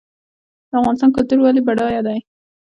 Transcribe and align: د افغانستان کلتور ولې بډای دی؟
د 0.69 0.71
افغانستان 0.79 1.09
کلتور 1.15 1.39
ولې 1.41 1.61
بډای 1.67 1.99
دی؟ 2.07 2.19